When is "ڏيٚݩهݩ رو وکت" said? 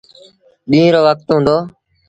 0.69-1.27